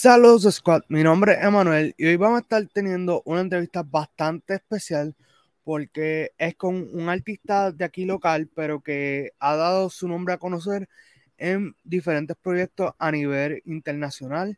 [0.00, 4.54] Saludos Squad, mi nombre es Emanuel y hoy vamos a estar teniendo una entrevista bastante
[4.54, 5.16] especial
[5.64, 10.38] porque es con un artista de aquí local, pero que ha dado su nombre a
[10.38, 10.88] conocer
[11.36, 14.56] en diferentes proyectos a nivel internacional.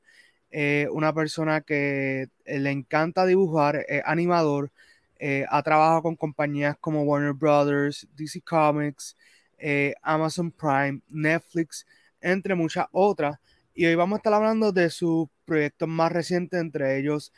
[0.50, 4.70] Eh, una persona que le encanta dibujar, es animador,
[5.18, 9.16] eh, ha trabajado con compañías como Warner Brothers, DC Comics,
[9.56, 11.86] eh, Amazon Prime, Netflix,
[12.20, 13.38] entre muchas otras.
[13.74, 17.32] Y hoy vamos a estar hablando de sus proyectos más recientes, entre ellos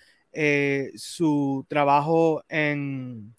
[0.95, 3.34] su trabajo en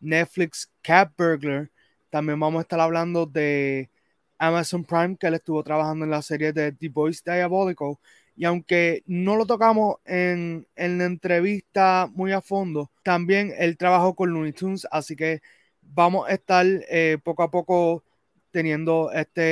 [0.00, 1.70] Netflix Cat Burglar.
[2.10, 3.90] También vamos a estar hablando de
[4.38, 7.96] Amazon Prime, que él estuvo trabajando en la serie de The Voice Diabolical.
[8.34, 14.14] Y aunque no lo tocamos en, en la entrevista muy a fondo, también él trabajó
[14.14, 15.42] con Looney Tunes, así que
[15.80, 18.04] vamos a estar eh, poco a poco
[18.50, 19.42] teniendo esta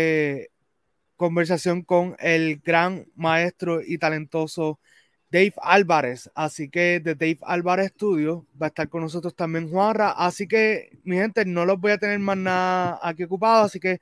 [1.20, 4.81] conversación con el gran maestro y talentoso
[5.31, 6.31] Dave Álvarez.
[6.34, 10.12] Así que de Dave Álvarez Studio va a estar con nosotros también Juanra.
[10.12, 14.00] Así que, mi gente, no los voy a tener más nada aquí ocupado, así que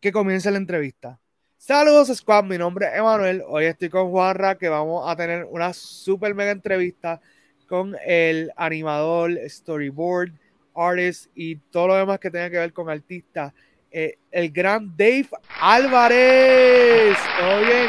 [0.00, 1.20] que comience la entrevista.
[1.58, 3.42] Saludos Squad, mi nombre es Emanuel.
[3.46, 7.20] Hoy estoy con Juanra, que vamos a tener una super mega entrevista
[7.68, 10.32] con el animador, storyboard,
[10.74, 13.52] artist y todo lo demás que tenga que ver con artista.
[13.90, 15.28] Eh, el gran Dave
[15.60, 17.16] Álvarez.
[17.38, 17.86] ¿Todo bien?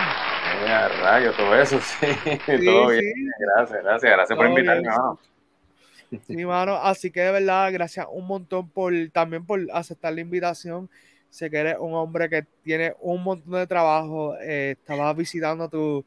[1.02, 2.08] rayo, todo eso, sí.
[2.66, 3.14] todo bien.
[3.40, 4.90] Gracias, gracias, gracias por invitarme.
[6.28, 6.76] Sí, mano.
[6.76, 10.90] Así que de verdad, gracias un montón por también por aceptar la invitación
[11.30, 14.36] Sé que eres un hombre que tiene un montón de trabajo.
[14.42, 16.04] Eh, estaba visitando tu,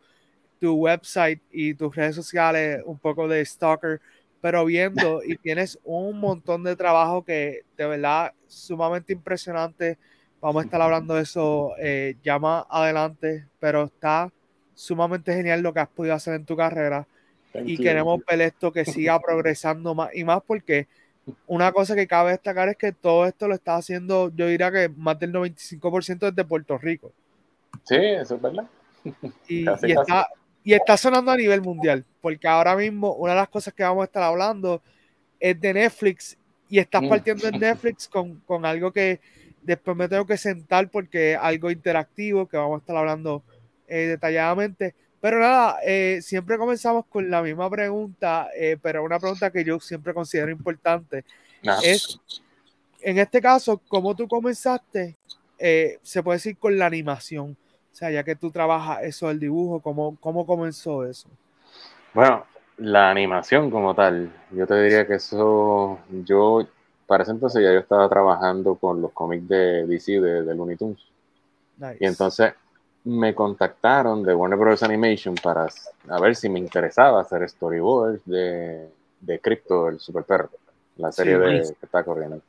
[0.61, 4.01] tu website y tus redes sociales, un poco de stalker,
[4.43, 9.97] pero viendo y tienes un montón de trabajo que de verdad sumamente impresionante.
[10.41, 14.31] Vamos a estar hablando de eso eh, ya más adelante, pero está
[14.75, 17.07] sumamente genial lo que has podido hacer en tu carrera
[17.65, 20.89] y queremos ver esto que siga progresando más y más porque
[21.47, 24.89] una cosa que cabe destacar es que todo esto lo está haciendo, yo diría que
[24.89, 27.13] más del 95% desde Puerto Rico.
[27.85, 28.67] Sí, eso es verdad.
[29.47, 30.27] Y, está,
[30.65, 34.03] y está sonando a nivel mundial, porque ahora mismo una de las cosas que vamos
[34.03, 34.83] a estar hablando
[35.41, 36.37] es de Netflix
[36.69, 37.09] y estás mm.
[37.09, 39.21] partiendo en Netflix con, con algo que
[39.63, 43.43] después me tengo que sentar porque es algo interactivo que vamos a estar hablando
[43.89, 44.95] eh, detalladamente.
[45.21, 49.79] Pero nada, eh, siempre comenzamos con la misma pregunta, eh, pero una pregunta que yo
[49.79, 51.25] siempre considero importante.
[51.85, 52.19] Es,
[53.01, 55.17] en este caso, ¿cómo tú comenzaste?
[55.59, 57.57] Eh, se puede decir con la animación.
[57.93, 61.29] O sea, ya que tú trabajas eso del dibujo, ¿cómo, ¿cómo comenzó eso?
[62.15, 62.45] Bueno,
[62.79, 66.67] la animación como tal, yo te diría que eso, yo,
[67.07, 70.77] para ese entonces ya yo estaba trabajando con los cómics de DC, de, de Looney
[70.77, 71.01] Tunes.
[71.99, 72.55] Y entonces
[73.05, 74.83] me contactaron de Warner Bros.
[74.83, 75.67] Animation para
[76.09, 78.89] a ver si me interesaba hacer storyboards de,
[79.21, 80.51] de Crypto, el super perro,
[80.97, 82.41] la serie de, que está corriendo.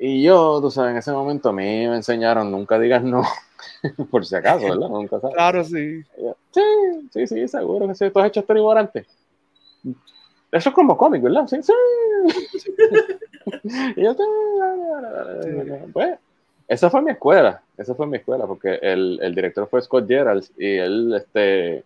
[0.00, 3.22] Y yo, tú sabes, en ese momento a mí me enseñaron nunca digas no,
[4.10, 4.88] por si acaso, ¿verdad?
[4.88, 5.34] Nunca sabes.
[5.34, 6.02] Claro, sí.
[6.52, 6.62] sí,
[7.12, 8.10] sí, sí, seguro que sí.
[8.10, 9.06] ¿Tú has hecho storyboard antes?
[10.50, 11.46] Eso es como cómic, ¿verdad?
[11.46, 11.72] Sí, sí.
[13.96, 14.16] y yo,
[15.92, 16.18] pues,
[16.66, 20.44] esa fue mi escuela, esa fue mi escuela, porque el, el director fue Scott Gerald
[20.56, 21.84] y él este,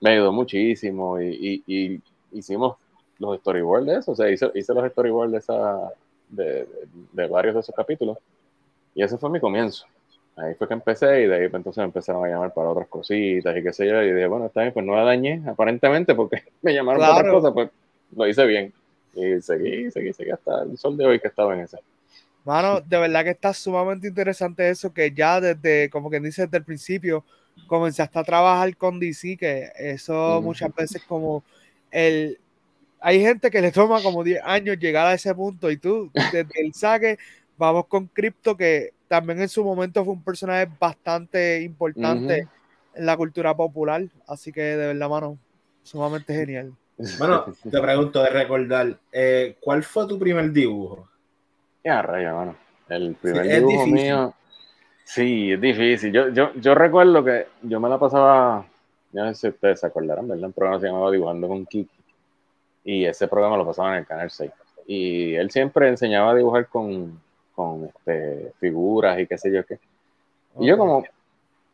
[0.00, 2.00] me ayudó muchísimo y, y,
[2.32, 2.76] hicimos
[3.18, 5.92] los storyboards de eso, o sea, hice, hice los storyboards de, esa,
[6.28, 6.68] de,
[7.12, 8.18] de, varios de esos capítulos
[8.94, 9.86] y ese fue mi comienzo.
[10.40, 12.86] Ahí fue que empecé y de ahí pues, entonces me empezaron a llamar para otras
[12.86, 16.14] cositas y qué sé yo, y dije, bueno, está bien, pues no la dañé aparentemente
[16.14, 17.70] porque me llamaron para otras cosas, pues
[18.16, 18.72] lo hice bien.
[19.14, 21.78] Y seguí, seguí, seguí hasta el sol de hoy que estaba en ese.
[22.44, 26.58] Mano, de verdad que está sumamente interesante eso, que ya desde, como que dice desde
[26.58, 27.24] el principio,
[27.66, 31.42] comenzaste a trabajar con DC, que eso muchas veces como
[31.90, 32.38] el...
[33.00, 36.48] Hay gente que le toma como 10 años llegar a ese punto y tú, desde
[36.60, 37.18] el saque,
[37.56, 42.46] vamos con Crypto, que también en su momento fue un personaje bastante importante
[42.94, 45.38] en la cultura popular, así que de verdad, mano,
[45.82, 46.72] sumamente genial.
[47.18, 51.08] Bueno, te pregunto de recordar, eh, ¿cuál fue tu primer dibujo?
[51.84, 52.56] Ya, rayo, bueno.
[52.88, 54.34] El primer dibujo mío.
[55.04, 56.12] Sí, es difícil.
[56.12, 58.66] Yo, yo, yo recuerdo que yo me la pasaba,
[59.12, 60.46] no sé si ustedes se acordarán, ¿verdad?
[60.46, 61.90] Un programa se llamaba Dibujando con Kiki.
[62.84, 64.50] Y ese programa lo pasaba en el canal 6.
[64.86, 67.20] Y él siempre enseñaba a dibujar con,
[67.58, 69.80] con este, figuras y qué sé yo qué.
[70.60, 71.02] Y yo como,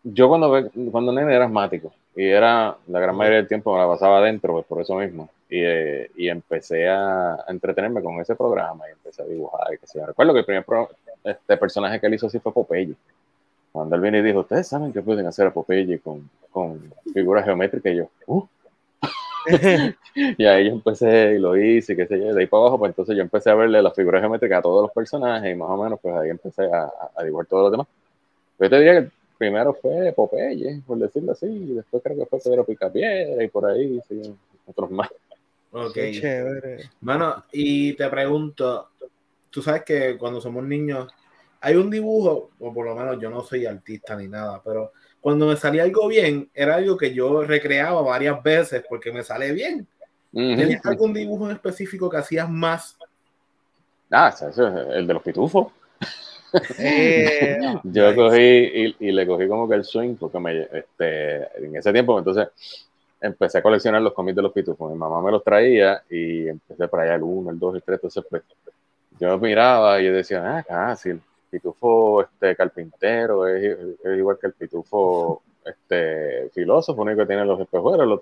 [0.03, 3.87] yo cuando, cuando nene era asmático y era la gran mayoría del tiempo me la
[3.87, 5.29] pasaba adentro, pues por eso mismo.
[5.51, 9.75] Y, eh, y empecé a, entretenerme con ese programa y empecé a dibujar.
[9.75, 10.65] Y que se recuerdo que el primer
[11.23, 12.95] este personaje que él hizo así fue Popeye.
[13.71, 16.81] cuando él viene y dijo, ustedes saben que pueden hacer a Popeye con, con
[17.13, 18.47] figuras geométricas, y yo, uh.
[20.15, 22.91] y ahí yo empecé y lo hice, qué sé yo, de ahí para abajo, pues
[22.91, 25.83] entonces yo empecé a verle las figuras geométricas a todos los personajes y más o
[25.83, 27.87] menos pues ahí empecé a, a dibujar todos los demás.
[28.59, 29.09] Yo te diría que
[29.39, 33.67] primero fue Popeye, por decirlo así, y después creo que fue Pedro Picapiedra y por
[33.67, 34.35] ahí, sí,
[34.67, 35.11] otros más.
[35.73, 35.95] Ok.
[35.95, 36.91] chévere.
[37.01, 38.91] Bueno, y te pregunto,
[39.51, 41.09] tú sabes que cuando somos niños
[41.61, 44.93] hay un dibujo, o por lo menos yo no soy artista ni nada, pero
[45.25, 49.53] cuando me salía algo bien, era algo que yo recreaba varias veces porque me sale
[49.53, 49.87] bien.
[50.31, 52.99] ¿Tenías algún dibujo en específico que hacías más?
[54.11, 55.73] Ah, eso es el de los pitufos.
[56.79, 61.91] Eh, yo cogí y, le cogí como que el swing porque me, este, en ese
[61.91, 62.49] tiempo entonces
[63.19, 64.93] empecé a coleccionar los cómics de los pitufos.
[64.93, 67.97] Mi mamá me los traía y empecé por allá el 1, el 2, el 3,
[67.97, 68.43] entonces pues,
[69.19, 71.19] yo miraba y yo decía, ah, casi,
[71.55, 73.77] pitufo este, carpintero es,
[74.17, 78.21] igual que el pitufo este, filósofo, único que tiene los espejuelos, los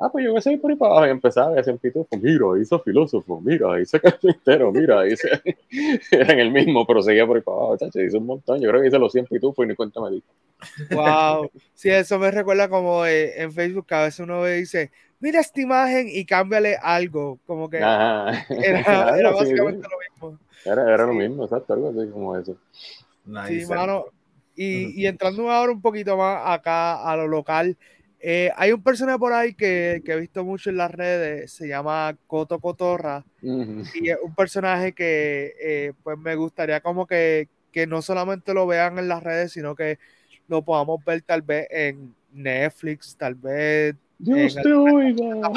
[0.00, 2.16] ah, pues yo voy a seguir por ahí para abajo y empezaba a hacer pitufo,
[2.20, 5.28] mira, hizo filósofo, mira, hizo carpintero, mira, hice...
[6.10, 8.82] eran el mismo, pero seguía por ahí para abajo, chacho, hizo un montón, yo creo
[8.82, 10.22] que hice los 100 pitufos y ni cuenta me di.
[10.90, 14.90] Wow, sí, eso me recuerda como eh, en Facebook que a veces uno ve dice,
[15.24, 20.38] mira esta imagen y cámbiale algo, como que era, era, básicamente lo mismo.
[20.66, 22.58] Era, era lo mismo, exacto, algo así como eso.
[23.48, 24.04] Sí, mano,
[24.54, 27.74] y, y entrando ahora un poquito más acá a lo local,
[28.20, 31.68] eh, hay un personaje por ahí que, que, he visto mucho en las redes, se
[31.68, 37.86] llama Coto Cotorra, y es un personaje que eh, pues me gustaría como que, que,
[37.86, 39.98] no solamente lo vean en las redes, sino que
[40.48, 45.50] lo podamos ver tal vez en Netflix, tal vez Dios te oiga.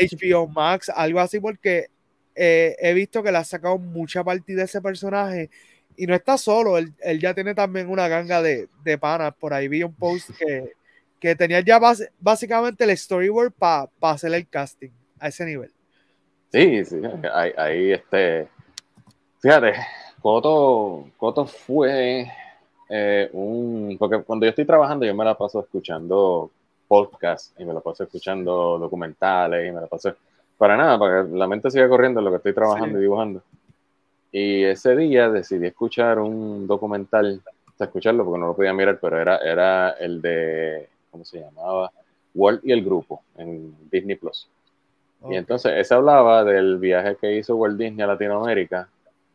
[0.00, 1.86] HBO Max, algo así, porque
[2.34, 5.50] eh, he visto que le ha sacado mucha partida de ese personaje
[5.96, 9.34] y no está solo, él, él ya tiene también una ganga de, de panas.
[9.38, 10.72] Por ahí vi un post que
[11.22, 11.80] que tenía ya
[12.18, 15.70] básicamente el storyboard para hacer el casting a ese nivel.
[16.50, 16.96] Sí, sí,
[17.32, 18.48] ahí, este,
[19.38, 19.72] fíjate,
[20.20, 22.26] Coto, Coto fue
[22.88, 26.50] eh, un, porque cuando yo estoy trabajando yo me la paso escuchando
[26.92, 30.14] podcasts y me la paso escuchando documentales y me la paso,
[30.58, 33.42] para nada, para que la mente siga corriendo en lo que estoy trabajando y dibujando.
[34.30, 37.40] Y ese día decidí escuchar un documental,
[37.80, 41.90] escucharlo porque no lo podía mirar, pero era, era el de ¿cómo se llamaba?
[42.34, 44.46] Walt y el grupo en Disney Plus.
[45.30, 48.86] Y entonces ese hablaba del viaje que hizo Walt Disney a Latinoamérica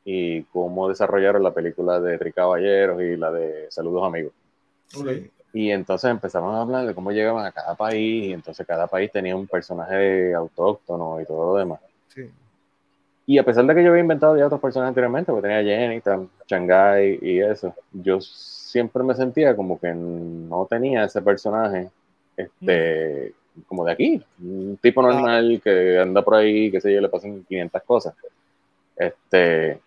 [0.06, 4.34] y cómo desarrollaron la película de Tri Caballeros y la de Saludos Amigos.
[5.54, 9.12] Y entonces empezamos a hablar de cómo llegaban a cada país y entonces cada país
[9.12, 11.80] tenía un personaje autóctono y todo lo demás.
[12.10, 12.30] Sí.
[13.26, 16.02] Y a pesar de que yo había inventado ya otros personajes anteriormente, porque tenía Jenny,
[16.48, 21.90] Shanghai y eso, yo siempre me sentía como que no tenía ese personaje
[22.38, 23.34] este,
[23.66, 27.44] como de aquí, un tipo normal que anda por ahí, que sé yo, le pasan
[27.44, 28.14] 500 cosas.
[28.96, 29.80] Este,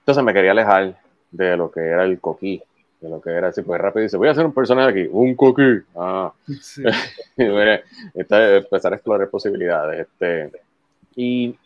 [0.00, 0.98] entonces me quería alejar
[1.30, 2.62] de lo que era el coquí,
[3.02, 5.34] de lo que era así, pues rápido dice, voy a hacer un personaje aquí, un
[5.34, 5.80] coquí.
[5.96, 6.32] Ah.
[6.60, 6.82] Sí.
[7.36, 10.06] empezar a explorar posibilidades.
[10.06, 10.52] Este,
[11.16, 11.56] y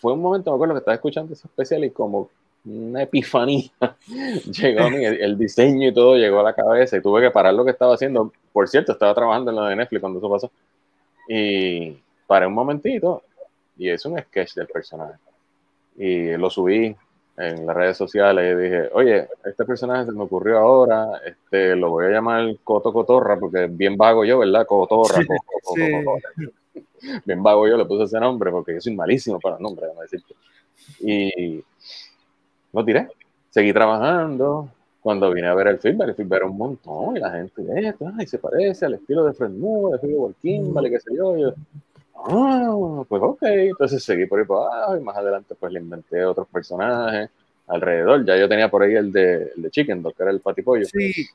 [0.00, 2.28] fue un momento, me acuerdo que estaba escuchando ese especial y como
[2.66, 3.70] una epifanía
[4.50, 7.54] llegó a mí, el, diseño y todo llegó a la cabeza y tuve que parar
[7.54, 8.32] lo que estaba haciendo.
[8.52, 10.50] Por cierto, estaba trabajando en lo de Netflix cuando eso pasó.
[11.28, 13.22] Y paré un momentito
[13.78, 15.14] y es un sketch del personaje.
[15.96, 16.94] Y lo subí
[17.36, 21.90] en las redes sociales y dije, oye, este personaje se me ocurrió ahora, este, lo
[21.90, 24.66] voy a llamar Coto Cotorra porque es bien vago yo, ¿verdad?
[24.66, 25.22] Cotorra.
[27.24, 30.34] Bien vago yo le puse ese nombre porque yo soy malísimo para nombres, decirte.
[31.00, 31.62] Y
[32.72, 33.08] lo tiré.
[33.50, 34.70] Seguí trabajando.
[35.00, 37.62] Cuando vine a ver el film, el film era un montón y la gente,
[38.18, 41.36] ay, se parece al estilo de Fred Moore, de Philip Kimberly, qué sé yo.
[41.36, 41.54] yo
[42.16, 43.42] ah, pues ok.
[43.42, 47.30] Entonces seguí por ahí para abajo y más adelante pues le inventé otros personajes
[47.66, 48.24] alrededor.
[48.24, 50.84] Ya yo tenía por ahí el de, el de Chicken Dog, que era el patipollo.
[50.84, 51.12] Sí.
[51.12, 51.28] sí.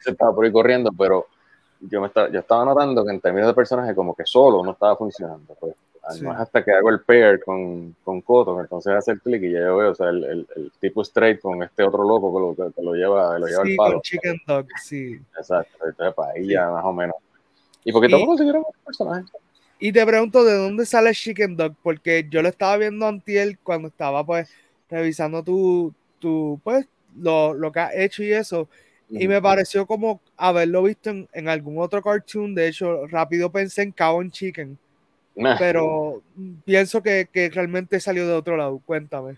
[0.00, 1.26] Se estaba por ahí corriendo, pero
[1.80, 4.72] yo, me estaba, yo estaba notando que en términos de personaje como que solo no
[4.72, 5.54] estaba funcionando.
[5.58, 5.74] Pues.
[6.22, 9.52] No es hasta que hago el pair con, con Coto, entonces hace el clic y
[9.52, 12.62] ya yo veo, o sea, el, el, el, tipo straight con este otro loco que
[12.62, 13.92] lo, que lo lleva, lo lleva sí, al palo.
[13.94, 15.20] Con chicken Dog, sí.
[15.36, 17.16] Exacto, entonces para ahí ya más o menos.
[17.84, 19.30] Y porque tampoco consiguieron otros personajes.
[19.78, 21.74] Y te pregunto, ¿de dónde sale Chicken Dog?
[21.82, 24.50] Porque yo lo estaba viendo antiel cuando estaba, pues,
[24.90, 28.68] revisando tu, tu pues, lo, lo que has hecho y eso.
[29.10, 32.54] Y me pareció como haberlo visto en, en, algún otro cartoon.
[32.54, 34.78] De hecho, rápido pensé en Cow and Chicken
[35.58, 36.22] pero
[36.64, 38.80] pienso que, que, realmente salió de otro lado.
[38.84, 39.36] Cuéntame.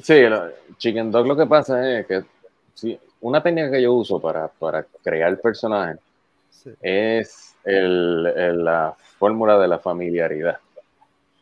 [0.00, 0.14] Sí,
[0.78, 2.22] Chicken Dog lo que pasa es que
[2.74, 6.00] sí, una técnica que yo uso para, para crear personajes
[6.80, 10.58] es el, la fórmula de la familiaridad.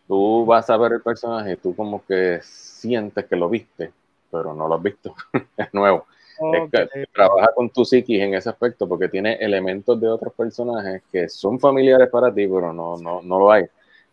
[0.06, 3.92] Tú vas a ver el personaje, tú como que sientes que lo viste,
[4.30, 5.14] pero no lo has visto,
[5.56, 6.06] es nuevo.
[7.12, 11.60] trabaja con tu psiquis en ese aspecto porque tiene elementos de otros personajes que son
[11.60, 13.64] familiares para ti, pero no, no, no lo hay.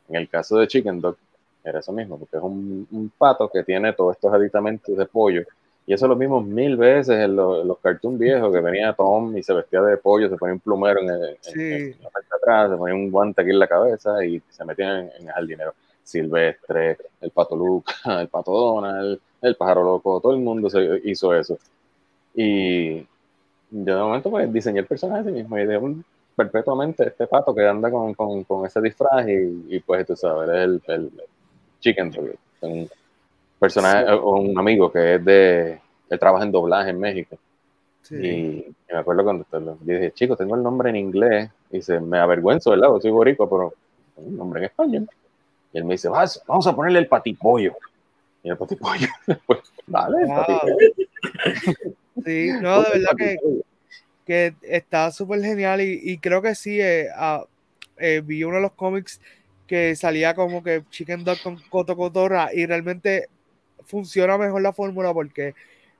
[0.09, 1.17] En el caso de Chicken Dog,
[1.63, 5.43] era eso mismo, porque es un, un pato que tiene todos estos aditamentos de pollo
[5.87, 9.41] y eso lo vimos mil veces en los, los cartoons viejos, que venía Tom y
[9.41, 12.77] se vestía de pollo, se ponía un plumero en, el, la parte de atrás, se
[12.77, 15.73] ponía un guante aquí en la cabeza y se metía en, el jardinero.
[16.03, 21.33] Silvestre, el Pato Luca, el Pato Donald, el Pájaro Loco, todo el mundo se hizo
[21.33, 21.57] eso.
[22.35, 26.03] Y yo de momento pues diseñé el personaje sí mismo y de un,
[26.35, 30.49] perpetuamente este pato que anda con, con, con ese disfraz y, y, pues tú sabes,
[30.49, 31.11] es el, el
[31.79, 32.11] Chicken
[32.61, 32.89] un,
[33.59, 37.37] personaje o un amigo que es de, él trabaja en doblaje en México.
[38.09, 39.45] Y, me acuerdo cuando
[39.85, 42.89] le dije, chico, tengo el nombre en inglés, y se me avergüenzo, ¿verdad?
[43.01, 43.73] Soy boricua, pero
[44.15, 45.09] tengo un nombre en español.
[45.73, 47.75] Y él me dice, Vas, vamos a ponerle el patipollo.
[48.43, 49.07] Y el patipollo,
[49.45, 50.75] pues, vale, el patipollo.
[52.25, 53.37] Sí, no, de verdad que,
[54.25, 57.45] que está súper genial y, y, creo que sí, eh, uh,
[57.97, 59.21] eh, vi uno de los cómics
[59.67, 63.27] que salía como que Chicken Dog con Coto Cotorra y realmente
[63.87, 65.55] funciona mejor la fórmula porque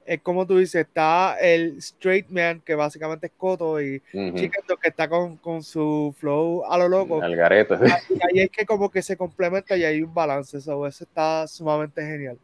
[0.07, 4.87] es como tú dices, está el straight man, que básicamente es Coto, y uh que
[4.87, 7.21] está con, con, su flow a lo loco.
[7.21, 7.77] El gareto.
[8.09, 11.45] Y ahí es que como que se complementa y hay un balance, eso, eso está
[11.45, 12.37] sumamente genial.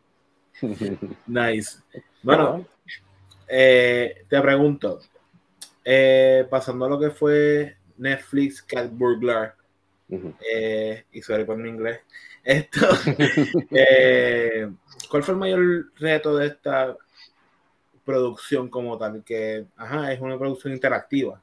[1.26, 1.80] nice.
[2.22, 2.66] Bueno,
[3.48, 5.00] eh, te pregunto,
[5.86, 9.56] eh, pasando a lo que fue Netflix Cat Burglar,
[10.54, 12.02] eh, y sorry por mi inglés,
[12.44, 12.80] esto,
[13.72, 14.70] eh,
[15.10, 16.96] ¿cuál fue el mayor reto de esta
[18.06, 19.24] producción como tal?
[19.24, 21.42] Que, ajá, es una producción interactiva.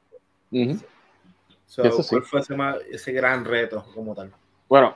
[1.75, 2.41] ¿Cuál fue
[2.91, 4.31] ese, gran reto como tal?
[4.67, 4.95] Bueno,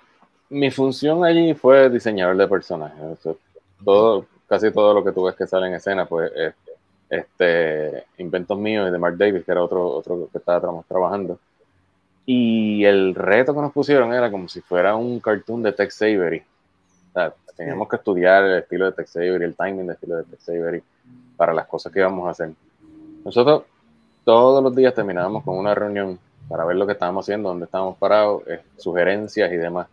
[0.50, 3.19] mi función allí fue diseñador de personajes.
[3.84, 6.31] todo, casi todo lo que tú ves que sale en escena, pues,
[7.10, 11.39] este, inventos míos y de Mark Davis, que era otro, otro que estaba trabajando.
[12.25, 16.43] Y el reto que nos pusieron era como si fuera un cartoon de Tex Avery.
[17.15, 20.50] Sea, teníamos que estudiar el estilo de Tex Avery, el timing del estilo de Tex
[20.50, 20.84] Avery
[21.38, 22.51] para las cosas que íbamos a hacer.
[23.24, 23.63] Nosotros
[24.25, 26.19] todos los días terminábamos con una reunión
[26.50, 29.88] para ver lo que estábamos haciendo, dónde estábamos parados, eh, sugerencias y demás.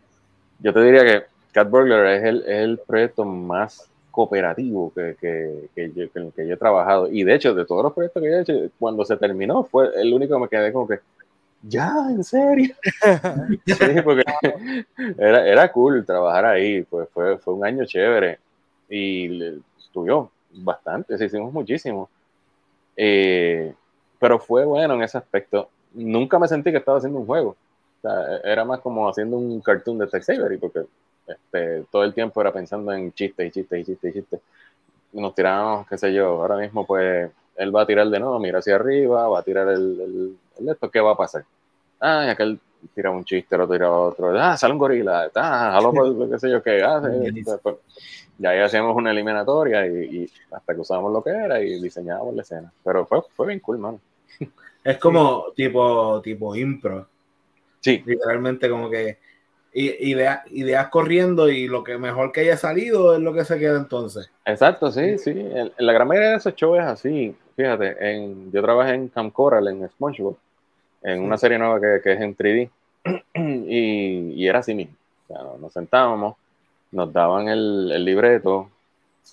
[0.59, 5.69] Yo te diría que Cat Burglar es el, es el proyecto más cooperativo que, que,
[5.73, 7.09] que, yo, que, yo he trabajado.
[7.09, 10.13] Y de hecho, de todos los proyectos que he hecho, cuando se terminó, fue el
[10.13, 10.99] único que me quedé como que,
[11.63, 12.75] ya, en serio.
[13.65, 14.23] sí, porque
[15.17, 18.39] era, era cool trabajar ahí, pues fue, fue un año chévere
[18.89, 22.09] y estudió bastante, sí, hicimos muchísimo.
[22.95, 23.73] Eh,
[24.19, 25.69] pero fue bueno en ese aspecto.
[25.93, 27.55] Nunca me sentí que estaba haciendo un juego.
[27.97, 30.85] O sea, era más como haciendo un cartoon de Tex Avery, porque
[31.27, 34.41] este, todo el tiempo era pensando en chistes y chistes y chistes y chistes.
[35.13, 38.59] Nos tirábamos, qué sé yo, ahora mismo pues él va a tirar de nuevo, mira
[38.59, 41.45] hacia arriba, va a tirar el, el, esto, ¿qué va a pasar?
[41.99, 42.59] Ah, y aquel
[42.93, 46.51] tira un chiste, lo tira otro, ah, sale un gorila, ah, algo, pues, qué sé
[46.51, 47.31] yo qué hace.
[47.61, 47.75] Pues,
[48.37, 52.41] ya ahí hacíamos una eliminatoria y, hasta que usábamos lo que era y diseñábamos la
[52.41, 52.71] escena.
[52.83, 53.99] Pero fue, fue bien cool, mano.
[54.83, 57.07] Es como tipo, tipo impro.
[57.79, 58.03] Sí.
[58.05, 59.17] Literalmente como que
[59.73, 63.77] ideas, ideas corriendo y lo que mejor que haya salido es lo que se queda
[63.77, 64.29] entonces.
[64.45, 65.31] Exacto, sí, sí.
[65.31, 67.35] En, la gran mayoría de esos shows es así.
[67.55, 70.37] Fíjate, en, yo trabajé en Camp Coral, en SpongeBob,
[71.01, 72.69] en una serie nueva que, que es en 3D,
[73.35, 74.95] y, y, era así mismo.
[75.27, 76.35] O sea, nos sentábamos,
[76.91, 78.69] nos daban el, el, libreto,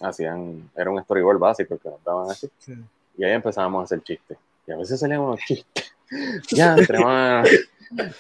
[0.01, 2.75] hacían, era un storyboard básico que nos daban así, sí.
[3.17, 4.39] y ahí empezábamos a hacer chistes.
[4.67, 5.93] Y a veces salían unos chistes.
[6.51, 7.49] ya, entre más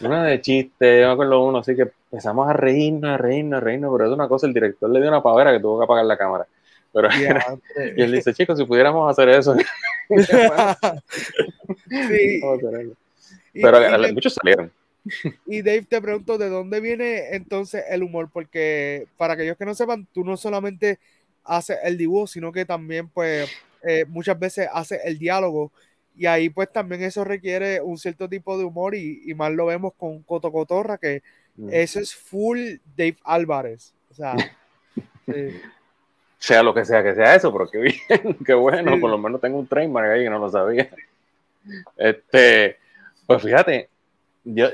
[0.00, 3.60] una de chiste, yo me acuerdo uno, así que empezamos a reírnos, a reírnos, a
[3.60, 6.04] reírnos, pero es una cosa, el director le dio una pavera que tuvo que apagar
[6.04, 6.46] la cámara.
[6.92, 7.08] Pero
[7.96, 9.54] y él dice, chicos, si pudiéramos hacer eso.
[11.88, 12.40] sí.
[13.52, 14.72] Pero y, muchos salieron.
[15.46, 18.28] Y Dave, te pregunto, ¿de dónde viene entonces el humor?
[18.32, 20.98] Porque para aquellos que no sepan, tú no solamente
[21.44, 23.50] haces el dibujo, sino que también, pues,
[23.82, 25.72] eh, muchas veces haces el diálogo
[26.20, 29.64] y ahí pues también eso requiere un cierto tipo de humor y, y más lo
[29.64, 31.22] vemos con Coto Cotorra, que
[31.56, 31.70] mm.
[31.72, 33.94] eso es full Dave Álvarez.
[34.10, 34.36] O sea,
[35.26, 35.58] sí.
[36.36, 39.00] sea lo que sea que sea eso, pero qué bien, qué bueno, sí.
[39.00, 40.90] por lo menos tengo un trademark ahí que no lo sabía.
[41.96, 42.76] Este,
[43.26, 43.88] pues fíjate,
[44.44, 44.68] yo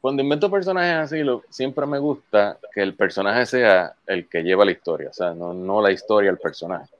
[0.00, 4.64] cuando invento personajes así, lo, siempre me gusta que el personaje sea el que lleva
[4.64, 6.90] la historia, o sea, no, no la historia, el personaje.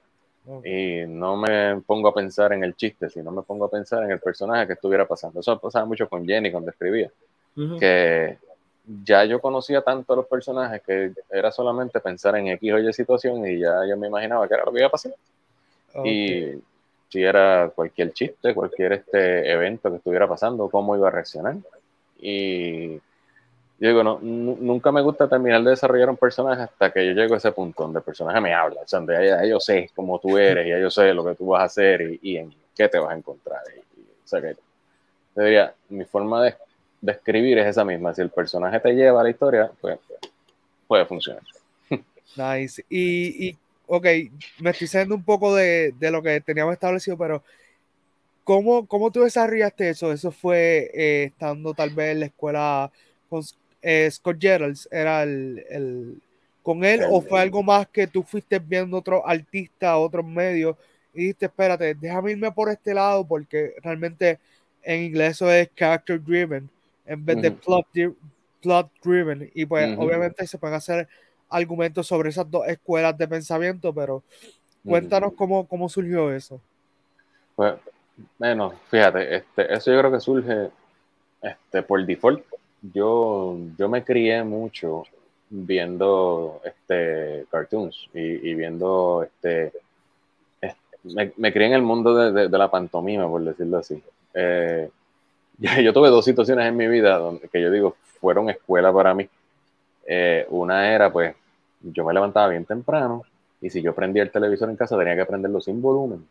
[0.63, 4.11] Y no me pongo a pensar en el chiste, sino me pongo a pensar en
[4.11, 5.39] el personaje que estuviera pasando.
[5.39, 7.09] Eso pasaba mucho con Jenny cuando escribía.
[7.79, 8.37] Que
[9.03, 12.93] ya yo conocía tanto a los personajes que era solamente pensar en X o Y
[12.93, 15.13] situación y ya yo me imaginaba que era lo que iba a pasar.
[16.03, 16.61] Y
[17.09, 21.55] si era cualquier chiste, cualquier este evento que estuviera pasando, cómo iba a reaccionar.
[22.19, 22.99] Y
[23.77, 27.35] yo digo, no, nunca me gusta terminar de desarrollar un personaje hasta que yo llego
[27.35, 30.17] a ese punto donde el personaje me habla, o sea, donde ya, yo sé cómo
[30.19, 32.97] tú eres, ya yo sé lo que tú vas a hacer y, en qué te
[32.97, 33.61] vas a encontrar.
[33.91, 34.55] o sea que,
[35.35, 36.55] diría, mi forma de,
[37.01, 38.13] de, escribir es esa misma.
[38.13, 39.99] Si el personaje te lleva a la historia, pues
[40.87, 41.43] puede funcionar.
[42.37, 42.83] Nice.
[42.89, 44.05] Y, y ok,
[44.59, 47.43] me estoy saliendo un poco de, de, lo que teníamos establecido, pero
[48.45, 50.13] ¿cómo, cómo tú desarrollaste eso?
[50.13, 52.91] ¿Eso fue eh, estando tal vez en la escuela
[53.87, 56.19] eh, Scott Geralds era el,
[56.63, 60.75] con él o fue algo más que tú fuiste viendo otro artista, otros medios
[61.13, 64.39] y dijiste, espérate, déjame irme por este lado porque realmente
[64.81, 66.67] en inglés eso es character driven
[67.05, 67.85] en vez de plot,
[68.59, 71.07] plot, driven y pues obviamente se pueden hacer
[71.47, 74.23] argumentos sobre esas dos escuelas de pensamiento, pero
[74.83, 76.59] cuéntanos cómo, cómo surgió eso.
[77.55, 77.75] Pues,
[78.39, 80.69] bueno, fíjate, este, eso yo creo que surge
[81.39, 82.43] este, por default
[82.81, 85.03] yo, yo me crié mucho
[85.49, 89.71] viendo este, cartoons y, viendo este,
[91.03, 94.01] me, me, crié en el mundo de, de, la pantomima, por decirlo así.
[94.33, 94.89] Eh,
[95.83, 99.27] yo tuve dos situaciones en mi vida que yo digo fueron escuela para mí.
[100.05, 101.35] Eh, una era, pues,
[101.81, 103.23] yo me levantaba bien temprano
[103.61, 106.27] y si yo prendía el televisor en casa tenía que prenderlo sin volumen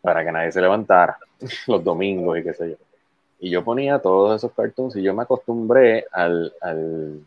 [0.00, 1.18] para que nadie se levantara
[1.66, 2.76] los domingos y qué sé yo.
[3.44, 7.20] Y yo ponía todos esos cartoons y yo me acostumbré al, al,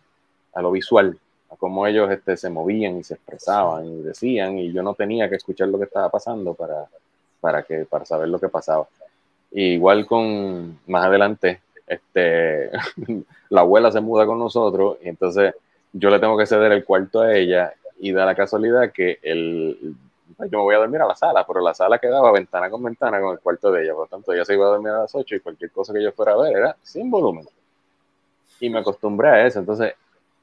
[0.52, 1.16] a lo visual,
[1.52, 5.30] a cómo ellos este, se movían y se expresaban y decían, y yo no tenía
[5.30, 6.86] que escuchar lo que estaba pasando para,
[7.40, 8.88] para, que, para saber lo que pasaba.
[9.52, 12.72] igual con más adelante, este,
[13.50, 15.54] la abuela se muda con nosotros y entonces
[15.94, 19.96] yo le tengo que ceder el cuarto a ella y da la casualidad que el,
[20.46, 23.20] yo me voy a dormir a la sala, pero la sala quedaba ventana con ventana
[23.20, 25.16] con el cuarto de ella, por lo tanto ella se iba a dormir a las
[25.16, 27.48] 8 y cualquier cosa que yo fuera a ver era sin volumen.
[28.60, 29.94] Y me acostumbré a eso, entonces,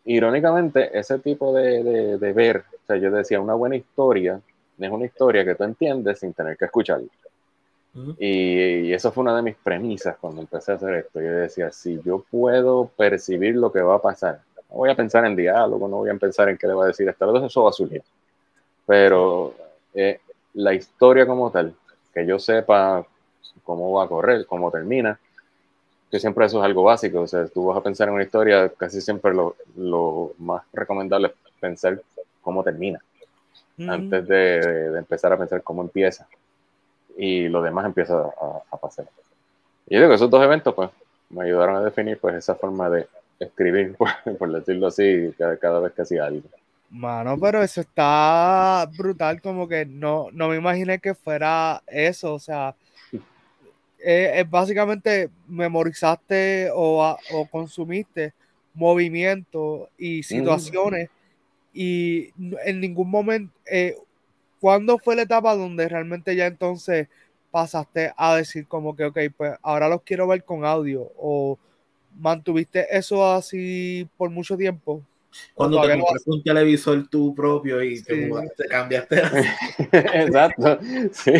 [0.04, 4.40] irónicamente, ese tipo de, de, ver, o sea, yo decía, una buena historia
[4.78, 7.08] es una historia que tú entiendes sin tener que escucharla.
[8.18, 11.20] y, y, eso fue una de mis premisas cuando empecé a hacer esto.
[11.20, 15.24] Yo decía, si yo puedo percibir lo que va a pasar, no voy a pensar
[15.24, 17.62] en diálogo, no voy a pensar en qué le va a decir esta vez, eso
[17.62, 18.02] va a surgir.
[18.86, 19.54] Pero
[19.94, 20.20] eh,
[20.54, 21.74] la historia como tal,
[22.12, 23.06] que yo sepa
[23.62, 25.18] cómo va a correr, cómo termina,
[26.10, 28.68] que siempre eso es algo básico, o sea, tú vas a pensar en una historia,
[28.68, 32.00] casi siempre lo, lo más recomendable es pensar
[32.42, 33.02] cómo termina,
[33.88, 36.28] antes de, de, empezar a pensar cómo empieza,
[37.16, 39.06] y lo demás empieza a, a pasar.
[39.86, 40.90] Y yo digo esos dos eventos, pues,
[41.30, 43.96] me ayudaron a definir, pues, esa forma de escribir,
[44.38, 46.48] por, decirlo así, cada, cada vez que hacía algo.
[46.94, 52.38] Mano, pero eso está brutal, como que no, no me imaginé que fuera eso, o
[52.38, 52.76] sea,
[53.98, 58.32] es, básicamente memorizaste o, o, consumiste
[58.74, 61.10] movimientos y situaciones
[61.72, 62.30] y
[62.64, 63.96] en ningún momento, eh,
[64.60, 67.08] ¿cuándo fue la etapa donde realmente ya entonces
[67.50, 71.58] pasaste a decir como que, ok, pues ahora los quiero ver con audio o
[72.16, 75.02] mantuviste eso así por mucho tiempo?
[75.54, 78.30] Cuando te compraste un televisor tú propio y te,
[78.68, 79.16] cambiaste.
[79.92, 80.78] Exacto.
[81.12, 81.32] Sí.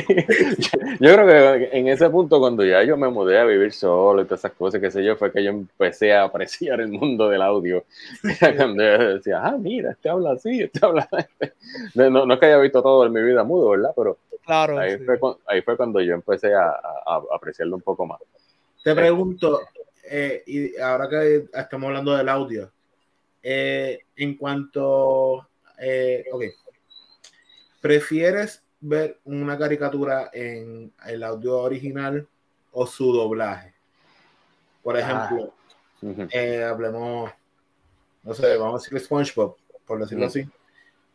[1.00, 4.24] Yo, creo que en ese punto, cuando ya yo me mudé a vivir solo y
[4.24, 7.42] todas esas cosas, que sé yo, fue que yo empecé a apreciar el mundo del
[7.42, 7.84] audio.
[8.56, 11.50] Cuando yo decía, ah, mira, este habla así, este habla así.
[11.94, 13.92] No, no es que haya visto todo en mi vida mudo, ¿verdad?
[13.96, 18.20] Pero claro, ahí, fue, ahí fue cuando yo empecé a, a, apreciarlo un poco más.
[18.82, 19.60] Te pregunto,
[20.10, 22.70] eh, y ahora que estamos hablando del audio,
[23.46, 25.46] eh, en cuanto,
[25.78, 26.44] eh, ok,
[27.78, 32.26] ¿prefieres ver una caricatura en el audio original
[32.72, 33.74] o su doblaje?
[34.82, 35.52] Por ejemplo,
[36.30, 37.32] eh, hablemos,
[38.22, 40.48] no sé, vamos a decir SpongeBob, por decirlo así,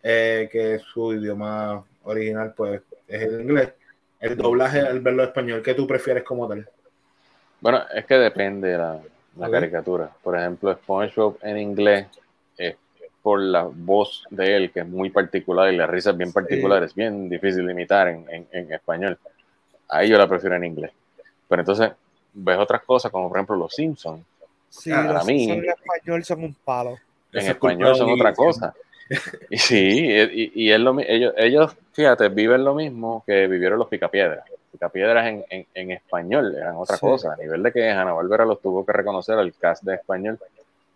[0.03, 3.73] que su idioma original pues es el inglés.
[4.19, 6.69] El doblaje, el verlo en español, ¿qué tú prefieres como tal?
[7.59, 8.99] Bueno, es que depende de
[9.37, 10.11] la, la caricatura.
[10.23, 12.07] Por ejemplo, SpongeBob en inglés
[12.57, 12.75] es
[13.21, 16.83] por la voz de él, que es muy particular y la risa es bien particular,
[16.83, 19.17] es bien difícil de imitar en, en, español.
[19.89, 20.91] Ahí yo la prefiero en inglés.
[21.47, 21.91] Pero entonces
[22.33, 24.23] ves otras cosas, como por ejemplo los Simpsons.
[24.69, 26.97] Sí, para mí, en español son un palo.
[27.33, 28.73] En español son otra cosa.
[29.49, 33.87] Y sí, y, y es lo, ellos, ellos, fíjate, viven lo mismo que vivieron los
[33.87, 34.45] Picapiedras.
[34.71, 38.61] Picapiedras en, en, en español eran otra cosa, a nivel de que Ana Valvera los
[38.61, 40.37] tuvo que reconocer al cast de español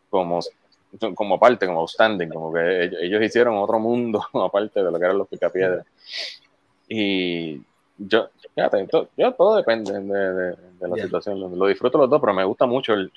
[0.09, 0.41] como,
[1.15, 5.17] como parte, como outstanding, como que ellos, hicieron otro mundo aparte de lo que eran
[5.17, 5.85] los Picapiedras.
[6.87, 7.59] Y
[7.97, 11.57] yo, fíjate, todo, yo, todo depende de, de, la situación.
[11.57, 13.11] Lo, disfruto los dos, pero me gusta mucho el,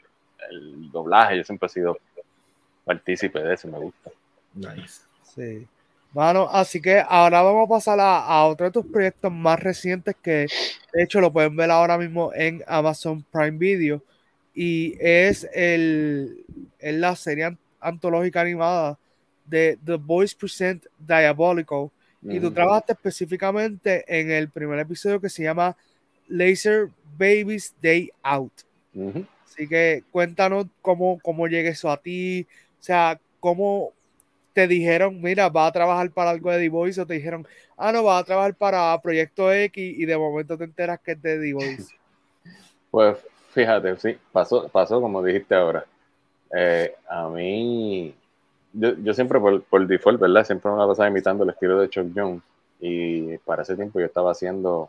[0.50, 1.36] el doblaje.
[1.36, 1.98] Yo siempre he sido
[2.84, 4.10] partícipe de eso, me gusta.
[4.56, 5.02] Nice.
[5.34, 5.66] Sí.
[6.12, 10.46] Bueno, así que ahora vamos a pasar a, otro de tus proyectos más recientes que
[10.94, 14.02] de hecho lo pueden ver ahora mismo en Amazon Prime Video
[14.54, 16.42] y es, el,
[16.80, 18.98] la serie antológica animada
[19.44, 21.90] de The Boys Present Diabolical
[22.22, 25.76] y tú trabajaste específicamente en el primer episodio que se llama
[26.28, 26.88] Laser
[27.18, 28.52] Babies Day Out.
[29.44, 32.46] Así que cuéntanos cómo, cómo llega eso a ti,
[32.80, 33.92] o sea, cómo
[34.56, 38.02] te dijeron, mira, va a trabajar para algo de D-Voice, o te dijeron, ah, no,
[38.04, 41.94] va a trabajar para Proyecto X, y de momento te enteras que es de D-Voice.
[42.90, 43.18] Pues
[43.50, 45.84] fíjate, sí, pasó, pasó como dijiste ahora.
[46.56, 48.14] Eh, a mí,
[48.72, 50.46] yo, yo siempre por, por, default, ¿verdad?
[50.46, 52.40] Siempre me la pasaba imitando el estilo de Chuck Jones,
[52.80, 54.88] y para ese tiempo yo estaba haciendo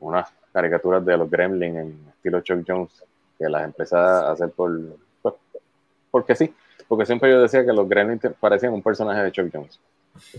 [0.00, 3.04] unas caricaturas de los Gremlins en estilo Chuck Jones,
[3.38, 4.76] que las empecé a hacer por,
[5.22, 5.34] pues,
[6.10, 6.52] porque sí
[6.88, 9.78] porque siempre yo decía que los Gremlins parecían un personaje de Chuck Jones.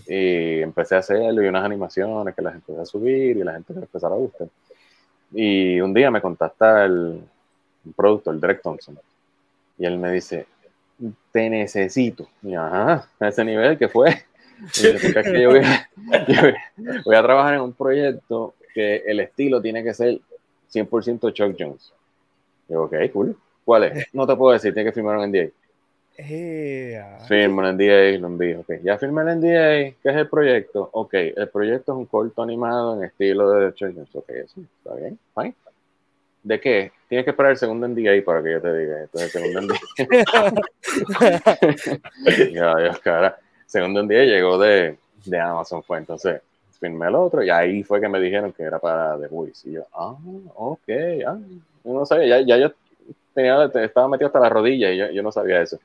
[0.07, 3.73] Y empecé a hacerlo y unas animaciones que las empecé a subir y la gente
[3.73, 4.47] me empezó a gustar.
[5.31, 7.21] Y un día me contacta el,
[7.95, 8.99] productor, el Derek Thompson,
[9.77, 10.47] y él me dice,
[11.31, 12.27] te necesito.
[12.41, 14.23] Y ajá, a ese nivel que fue.
[14.73, 15.49] yo,
[17.05, 20.19] voy a, trabajar en un proyecto que el estilo tiene que ser
[20.73, 21.93] 100% Chuck Jones.
[22.67, 23.37] Yo, ok, cool.
[23.63, 24.07] ¿Cuál es?
[24.13, 25.49] No te puedo decir, tiene que firmar un NDA.
[26.21, 28.59] Eh, Firma el NDA, lo envío.
[28.59, 28.81] Okay.
[28.83, 29.95] Ya firmé el NDA.
[30.01, 30.89] ¿Qué es el proyecto?
[30.91, 34.13] Ok, el proyecto es un corto animado en estilo de Children's.
[34.13, 35.55] Ok, eso está bien, fine.
[36.43, 36.91] ¿De qué?
[37.07, 39.01] Tienes que esperar el segundo NDA para que yo te diga.
[39.01, 40.53] Entonces, el segundo NDA.
[42.53, 43.37] ya, Dios, cara.
[43.65, 46.41] Segundo NDA llegó de, de Amazon, fue entonces
[46.79, 49.69] firmé el otro y ahí fue que me dijeron que era para The Voice.
[49.69, 50.15] Y yo, ah,
[50.55, 50.89] ok,
[51.25, 51.37] ah,
[51.85, 52.73] no sabía, ya, ya yo
[53.33, 55.79] tenía, estaba metido hasta la rodilla y yo, no sabía eso.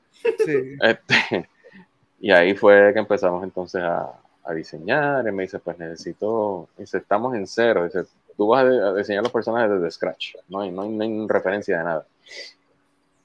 [0.81, 1.49] Este,
[2.19, 4.11] y ahí fue que empezamos entonces a,
[4.43, 5.27] a, diseñar.
[5.27, 7.85] Y me dice, pues necesito, dice, estamos en cero.
[7.85, 8.05] Dice,
[8.35, 12.05] tú vas a, diseñar los personajes desde Scratch, no hay, no hay, referencia de nada.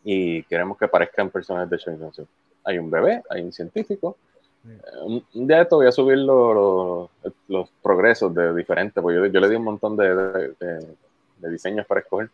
[0.04, 1.90] Y queremos que parezcan personajes de hecho.
[1.90, 2.26] Entonces,
[2.64, 4.16] hay un bebé, hay un científico.
[5.04, 7.08] Un, día de esto voy a subir los,
[7.48, 10.96] los, progresos de diferentes, porque yo, yo, le di un montón de, de,
[11.38, 12.28] de diseños para escoger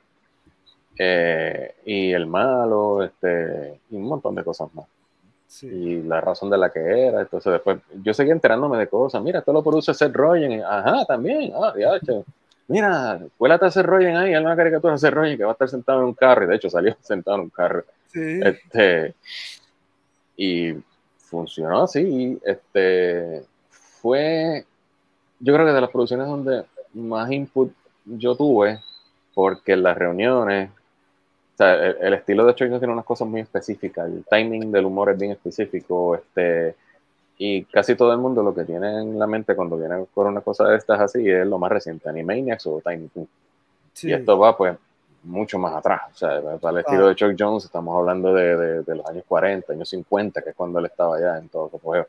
[0.98, 4.86] eh, y el malo, este, y un montón de cosas más.
[5.62, 7.20] Y la razón de la que era.
[7.20, 9.22] Entonces, después yo seguía enterándome de cosas.
[9.22, 10.62] Mira, esto lo produce Seth Rogen.
[10.62, 11.52] Ajá, también.
[11.54, 11.98] Ah, ya,
[12.68, 14.34] Mira, cuélate a Seth Rogen ahí.
[14.34, 16.44] Hay una caricatura de Seth Rogen que va a estar sentado en un carro.
[16.44, 17.84] Y de hecho, salió sentado en un carro.
[18.08, 18.40] Sí.
[18.42, 19.14] Este,
[20.36, 20.74] y
[21.16, 22.38] funcionó así.
[22.44, 24.64] Este, fue,
[25.40, 27.72] yo creo que de las producciones donde más input
[28.04, 28.80] yo tuve,
[29.34, 30.70] porque en las reuniones
[31.56, 35.08] o sea, el, estilo de Chuck tiene unas cosas muy específicas, el timing del humor
[35.08, 36.74] es bien específico, este,
[37.38, 40.42] y casi todo el mundo lo que tiene en la mente cuando viene por una
[40.42, 43.26] cosa de estas así es lo más reciente, Animaniacs o Tiny Toon.
[44.02, 44.76] Y esto va pues
[45.22, 48.94] mucho más atrás, o sea, para el estilo de Chuck Jones estamos hablando de, de,
[48.94, 52.06] los años 40, años 50, que es cuando él estaba allá en todo su apogeo.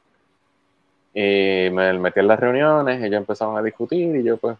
[1.13, 4.57] Y me metí en las reuniones, ellos empezaron a discutir y yo pues,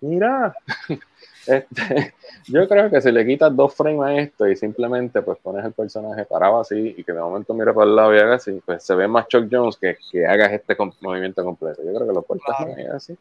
[0.00, 0.54] mira,
[1.46, 2.14] Este,
[2.46, 5.72] yo creo que si le quitas dos frames a esto y simplemente pues pones el
[5.72, 8.82] personaje parado así y que de momento mire para el lado y haga así, pues
[8.82, 11.82] se ve más Chuck Jones que, que hagas este movimiento completo.
[11.84, 12.56] Yo creo que lo puertas
[12.94, 13.16] así.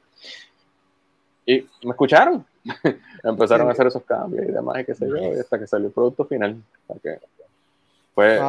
[1.46, 2.46] Y me escucharon.
[3.24, 5.88] Empezaron a hacer esos cambios y demás y qué sé yo, y hasta que salió
[5.88, 6.62] el producto final.
[6.88, 7.20] Porque
[8.16, 8.40] fue,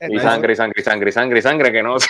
[0.00, 1.96] y sangre, y sangre, y sangre, y sangre, y sangre, que no.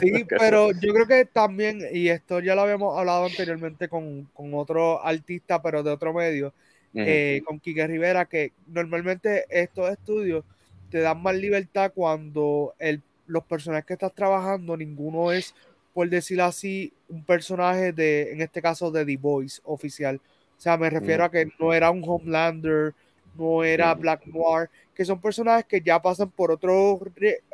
[0.00, 4.54] Sí, pero yo creo que también, y esto ya lo habíamos hablado anteriormente con, con
[4.54, 6.52] otro artista, pero de otro medio,
[6.94, 10.44] eh, con Quique Rivera, que normalmente estos estudios
[10.90, 15.54] te dan más libertad cuando el, los personajes que estás trabajando, ninguno es,
[15.92, 20.20] por decirlo así, un personaje de, en este caso, de The Voice oficial.
[20.56, 22.94] O sea, me refiero a que no era un Homelander,
[23.36, 27.00] no era Black Noir, que son personajes que ya pasan por otro,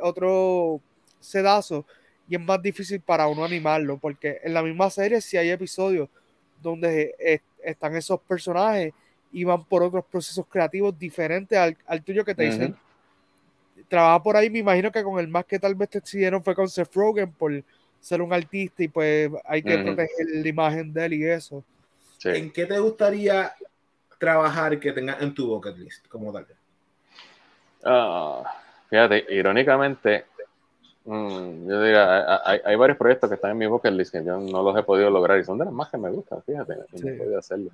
[0.00, 0.80] otro
[1.20, 1.86] sedazo
[2.28, 6.08] y es más difícil para uno animarlo, porque en la misma serie si hay episodios
[6.62, 8.92] donde están esos personajes
[9.32, 12.76] y van por otros procesos creativos diferentes al, tuyo que te dicen,
[13.88, 16.54] trabaja por ahí, me imagino que con el más que tal vez te exigieron fue
[16.54, 17.64] con Seth Rogen por
[18.00, 21.64] ser un artista y pues hay que proteger la imagen de él y eso.
[22.24, 23.52] ¿En qué te gustaría
[24.20, 26.46] trabajar que tengas en tu bucket list como tal?
[27.84, 28.42] Ah,
[28.88, 30.26] fíjate, irónicamente,
[31.04, 34.62] mm, yo diría, hay, varios proyectos que están en mi bucket list que yo no
[34.62, 37.08] los he podido lograr y son de las más que me gustan, fíjate, y no
[37.08, 37.70] he podido hacerlo.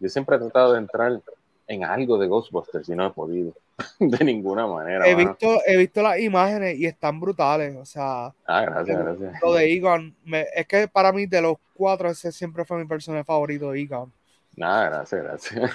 [0.00, 1.20] Yo siempre he tratado de entrar
[1.66, 3.52] en algo de Ghostbusters y no he podido.
[3.98, 5.06] de ninguna manera.
[5.06, 7.76] He visto, he visto las imágenes y están brutales.
[7.76, 9.42] O sea, ah, gracias, gracias.
[9.42, 10.16] Lo de Egon,
[10.54, 14.12] es que para mí de los cuatro ese siempre fue mi personaje favorito, Egon.
[14.56, 15.70] Nada, gracias, gracias.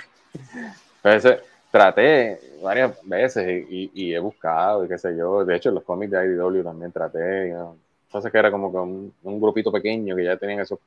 [1.75, 5.43] Traté varias veces y, he buscado y qué sé yo.
[5.43, 7.49] De hecho, en los cómics de IDW también traté.
[7.49, 10.79] Entonces que era como que un, grupito pequeño que ya tenían eso,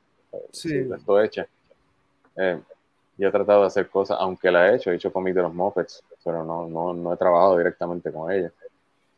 [0.51, 0.89] sí.
[0.91, 1.45] esto hecho.
[2.35, 2.59] Eh,
[3.19, 5.53] yo he tratado de hacer cosas, aunque la he hecho, he hecho cómics de los
[5.53, 8.51] Muppets, pero no, no, no he trabajado directamente con ella.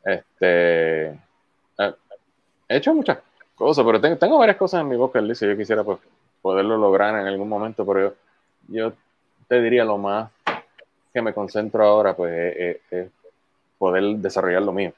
[0.04, 1.96] Este, eh,
[2.68, 3.20] he hecho muchas
[3.56, 6.00] cosas, pero tengo, tengo varias cosas en mi boca, list yo quisiera pues,
[6.42, 8.16] poderlo lograr en algún momento, pero
[8.68, 8.92] yo,
[9.52, 10.32] te diría lo más
[11.14, 13.10] que me concentro ahora, pues, es,
[13.78, 14.94] poder desarrollar lo mío.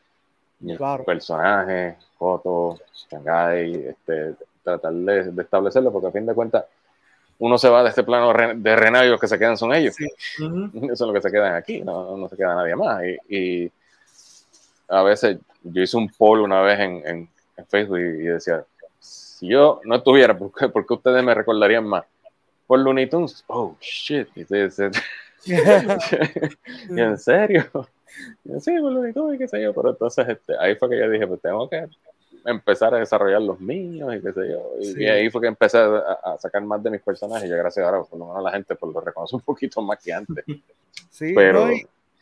[0.78, 1.04] Claro.
[1.04, 6.66] Personajes, fotos, Shanghai, este, tratar de, de establecerlo, porque a fin de cuentas,
[7.40, 9.96] uno se va de este plano de los que se quedan son ellos.
[10.00, 13.02] Eso es lo que se quedan aquí, no, no se queda nadie más.
[13.28, 13.72] Y,
[14.88, 17.30] a veces yo hice un poll una vez en, en,
[17.70, 18.64] Facebook y, decía,
[19.00, 22.04] si yo no estuviera, ¿por qué, ustedes me recordarían más?
[22.74, 23.46] Por Looney Tunes.
[23.50, 24.28] Oh, shit.
[24.36, 24.48] Y,
[26.90, 27.70] en serio.
[28.60, 29.76] sí, por Looney Tunes y qué sé yo.
[29.76, 31.88] Pero entonces este, ahí fue que yo dije, pues tengo que
[32.44, 34.72] empezar a desarrollar los míos y qué sé yo.
[34.80, 37.90] Y, ahí fue que empecé a, sacar más de mis personajes y ya gracias a
[37.90, 40.44] ahora, por lo menos la gente pues, lo reconoce un poquito más que antes.
[41.12, 41.70] Sí, pero...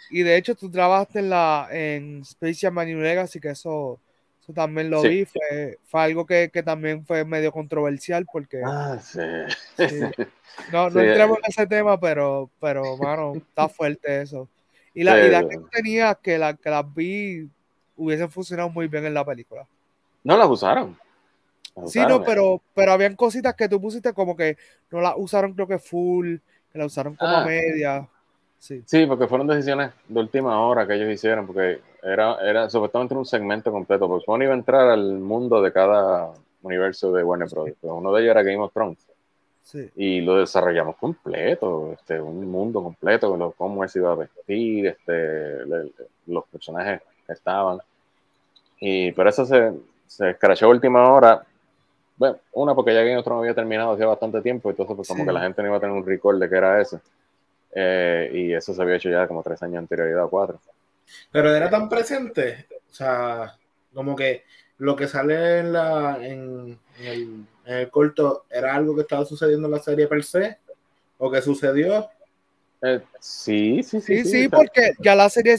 [0.10, 4.02] y, de hecho tú trabajaste en la en Space Jam Legacy, que eso
[4.54, 8.62] también lo vi, fue, fue algo que, que, también fue medio controversial porque...
[8.66, 9.20] Ah, sí.
[10.72, 14.48] No, no entremos en ese tema, pero, pero, mano, está fuerte eso.
[14.94, 17.50] Y la idea que tú tenías, que, la, que las vi,
[17.96, 19.66] hubiesen funcionado muy bien en la película.
[20.24, 20.98] No las usaron.
[21.88, 22.24] sí, no, eh.
[22.26, 24.58] pero, pero habían cositas que tú pusiste como que
[24.92, 26.38] no las usaron, creo que full,
[26.72, 27.46] que la usaron como ah.
[27.46, 28.08] media.
[28.62, 28.84] Sí.
[28.86, 33.26] sí, porque fueron decisiones de última hora que ellos hicieron, porque era, era supuestamente un
[33.26, 37.72] segmento completo, porque Sony iba a entrar al mundo de cada universo de Warner Bros.
[37.82, 39.00] Uno de ellos era Game of Thrones.
[39.64, 39.90] Sí.
[39.96, 44.86] Y lo desarrollamos completo, este, un mundo completo, con cómo él se iba a vestir,
[44.86, 45.66] este,
[46.28, 47.80] los personajes que estaban.
[48.80, 49.74] Y por eso se,
[50.06, 51.44] se escrachó última hora.
[52.16, 55.26] Bueno, una porque ya Game of Thrones había terminado hacía bastante tiempo, entonces pues como
[55.26, 57.02] que la gente no iba a tener un recall de que era eso.
[57.74, 60.60] Eh, y eso se había hecho ya como tres años anterioridad o cuatro.
[61.32, 63.56] Pero era tan presente, o sea,
[63.94, 64.44] como que
[64.78, 69.80] lo que sale en, la, en, el, corto era algo que estaba sucediendo en la
[69.80, 70.58] serie per se,
[71.18, 72.10] o que sucedió.
[72.82, 75.58] Eh, sí, sí, sí, sí, sí, porque ya la serie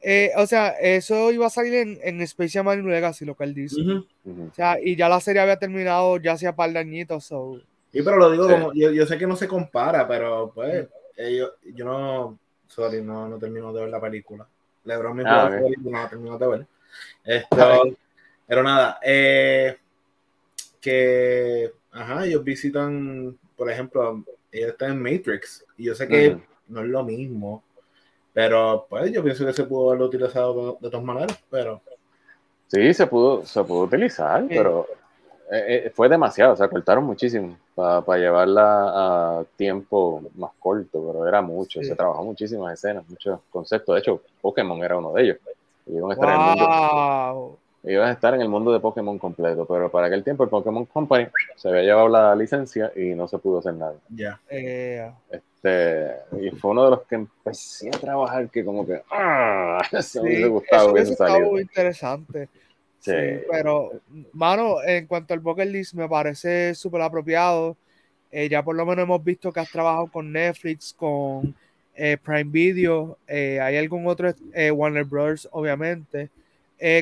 [0.00, 3.54] eh, o sea, eso iba a salir en, en Space Jam Legacy, lo que él
[3.54, 3.80] dice.
[3.80, 7.24] O sea, y ya la serie había terminado ya hacía par de añitos.
[7.24, 7.60] So.
[7.92, 10.86] Sí, pero lo digo como, yo, yo, sé que no se compara, pero pues,
[11.18, 14.46] eh, yo, yo, no, sorry, no, no termino de ver la película.
[14.84, 15.74] Lebron mi ah, okay.
[15.82, 16.66] no termino de ver.
[17.24, 17.96] Esto,
[18.46, 19.76] pero nada, eh,
[20.80, 26.80] que, ajá, ellos visitan, por ejemplo, ellos están en Matrix, y yo sé que no
[26.80, 27.62] es lo mismo
[28.38, 31.82] pero pues yo pienso que se pudo haberlo utilizado de, todas maneras, pero...
[32.68, 34.86] Sí, se pudo, se pudo utilizar, pero
[35.50, 41.26] eh, eh, fue demasiado, o sea, cortaron muchísimo para llevarla a tiempo más corto, pero
[41.26, 43.94] era mucho, se trabajó muchísimas escenas, muchos conceptos.
[43.94, 45.38] De hecho, Pokémon era uno de ellos.
[45.86, 49.64] Iban a estar, en, el mundo, iban a estar en el mundo de Pokémon completo,
[49.64, 53.38] pero para aquel tiempo el Pokémon Company se había llevado la licencia y no se
[53.38, 53.94] pudo hacer nada.
[54.10, 54.38] Ya.
[55.30, 60.22] Este, y fue uno de los que empecé a trabajar que como que ah, eso
[60.22, 62.48] me gustaba eso interesante
[62.98, 63.12] sí.
[63.50, 63.90] pero
[64.32, 67.76] mano en cuanto al bucket list me parece súper apropiado.
[68.30, 71.54] Eh, ya por lo menos hemos visto que has trabajado con Netflix con
[71.94, 73.18] eh, Prime Video.
[73.26, 74.32] Eh, hay algún otro
[74.72, 76.30] Warner Bros obviamente.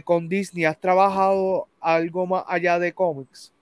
[0.05, 3.53] Con Disney has trabajado algo más allá de cómics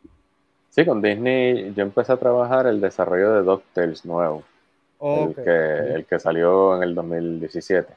[0.74, 4.42] sí con Disney yo empecé a trabajar el desarrollo de DuckTales nuevo.
[5.00, 7.92] El, que, el que salió en el 2017.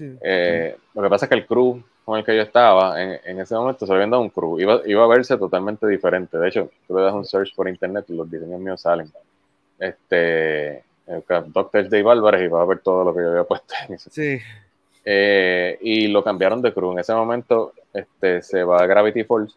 [0.00, 3.40] Eh, lo que pasa es que el crew con el que yo estaba en, en
[3.40, 6.38] ese momento se había dado un crew, iba, iba, a verse totalmente diferente.
[6.38, 9.10] De hecho, tú le das un search por internet y los diseños míos salen.
[9.78, 13.74] Este, Doctor Dave Álvarez y va a ver todo lo que yo había puesto.
[14.10, 14.38] Sí.
[15.04, 16.92] Eh, y lo cambiaron de crew.
[16.92, 19.54] En ese momento este, se va a Gravity Falls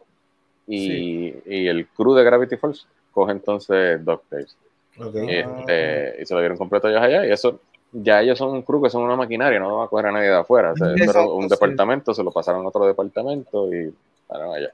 [0.67, 4.55] y, y el crew de Gravity Falls coge entonces DuckTales.
[4.99, 7.59] Este, y se lo dieron completo ellos allá y eso
[7.91, 10.29] ya ellos son un crew que son una maquinaria, no va a coger a nadie
[10.29, 10.73] de afuera.
[10.73, 13.93] un departamento, se lo pasaron a otro departamento y
[14.27, 14.71] para allá.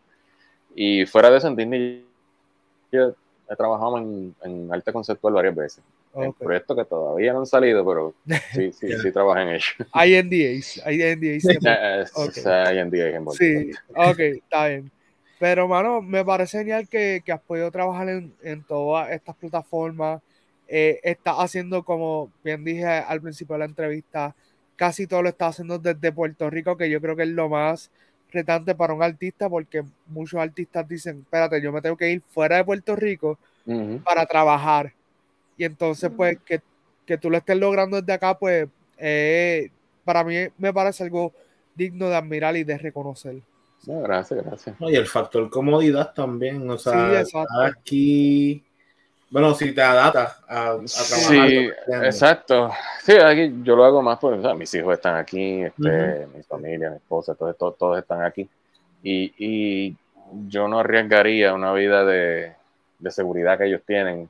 [0.75, 2.05] Y fuera de eso, en Disney
[2.91, 3.13] yo
[3.49, 5.83] he trabajado en, en arte conceptual varias veces.
[6.15, 8.13] En proyectos que todavía no han salido, pero
[8.53, 9.75] sí, sí, sí trabajo en ellos.
[9.91, 11.43] Hay NDAs, hay NDAs.
[12.45, 14.91] Hay NDAs en Sí, ok, está bien.
[15.39, 20.21] Pero, mano, me parece genial que, que has podido trabajar en, en todas estas plataformas.
[20.75, 24.33] Eh, estás haciendo, como bien dije al principio de la entrevista,
[24.75, 27.91] casi todo lo estás haciendo desde Puerto Rico, que yo creo que es lo más
[28.31, 32.55] retante para un artista, porque muchos artistas dicen, espérate, yo me tengo que ir fuera
[32.57, 33.37] de Puerto Rico
[34.03, 34.91] para trabajar.
[35.57, 36.59] Y entonces, pues, que,
[37.05, 39.69] que, tú lo estés logrando desde acá, pues, eh,
[40.03, 41.33] para mí me parece algo
[41.75, 43.35] digno de admirar y de reconocer.
[43.85, 44.75] gracias, gracias.
[44.79, 47.21] y el factor comodidad también, o sea,
[47.63, 48.63] aquí
[49.33, 50.85] bueno, si te adaptas a, trabajar.
[50.85, 52.69] Sí, exacto.
[53.01, 56.97] Sí, aquí yo lo hago más porque mis hijos están aquí, este, mi familia, mi
[56.97, 58.47] esposa, todos, todos, están aquí.
[59.01, 59.97] Y, y,
[60.47, 62.53] yo no arriesgaría una vida de,
[62.99, 64.29] de seguridad que ellos tienen.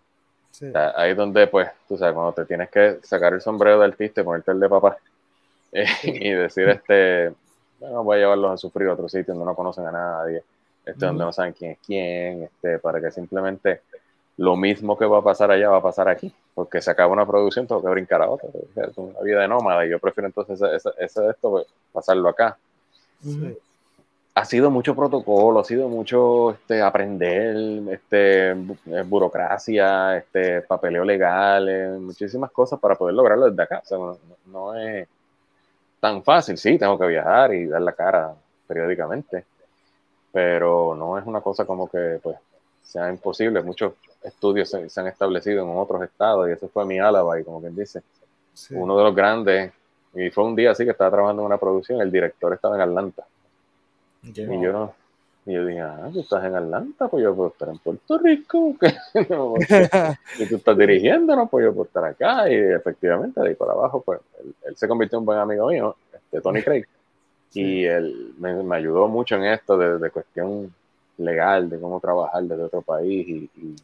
[0.95, 4.21] ahí es donde, pues, tú sabes, cuando te tienes que sacar el sombrero de artista
[4.21, 4.97] y ponerte el de papá
[5.73, 7.33] eh, y decir, este,
[7.77, 10.43] bueno, voy a llevarlos a sufrir a otro sitio donde no conocen a nadie,
[10.85, 13.81] este, donde no saben quién es quién, este, para que simplemente
[14.37, 17.25] lo mismo que va a pasar allá va a pasar aquí, porque se acaba una
[17.25, 18.49] producción, tengo que brincar a otra.
[18.75, 20.89] Es una vida de nómada y yo prefiero entonces ese,
[21.29, 22.57] esto pues, pasarlo acá.
[24.35, 27.55] Ha sido mucho protocolo, ha sido mucho este, aprender,
[27.91, 33.83] este, eh, burocracia, este, papeleo legal, eh, muchísimas cosas para poder lograrlo desde acá.
[34.47, 35.07] no, es
[35.99, 38.33] tan fácil, sí, tengo que viajar y dar la cara
[38.67, 39.45] periódicamente,
[40.31, 42.35] pero no es una cosa como que pues
[42.83, 43.61] sea imposible.
[43.61, 43.93] Muchos
[44.23, 47.75] estudios se, han establecido en otros estados y eso fue mi Álava y como quien
[47.75, 48.01] dice,
[48.71, 49.73] uno de los grandes,
[50.13, 52.81] y fue un día así que estaba trabajando en una producción, el director estaba en
[52.81, 53.25] Atlanta.
[54.21, 54.93] Y yo no,
[55.45, 58.75] y yo dije, ah, tú estás en Atlanta, pues yo puedo estar en Puerto Rico.
[60.39, 62.49] y tú estás dirigiendo, no, pues yo puedo estar acá.
[62.49, 64.21] Y efectivamente, de ahí para abajo, pues
[64.63, 66.85] él, se convirtió en un buen amigo mío, este, Tony Craig.
[67.53, 70.73] Y él me, me, ayudó mucho en esto de, de, cuestión
[71.17, 73.27] legal, de cómo trabajar desde otro país.
[73.27, 73.75] Y, y